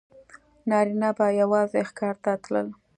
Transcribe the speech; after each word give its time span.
نارینه 0.69 1.09
به 1.17 1.25
یوازې 1.41 1.81
ښکار 1.89 2.15
ته 2.23 2.31
تلل. 2.43 2.67